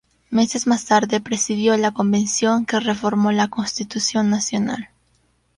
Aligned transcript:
Meses 0.31 0.65
más 0.65 0.85
tarde, 0.85 1.21
presidió 1.21 1.77
la 1.77 1.91
convención 1.93 2.65
que 2.65 2.79
reformó 2.79 3.31
la 3.31 3.49
Constitución 3.49 4.31
Nacional. 4.31 4.89